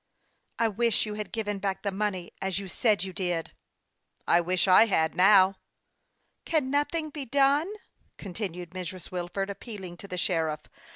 [0.57, 3.53] "I wish you had given back the money, as you said you did.""
[4.27, 5.57] I wish I had now.""
[6.45, 7.71] Can nothing be done?"
[8.17, 9.11] continued Mrs.
[9.11, 10.61] Wilford, appealing to the sheriff.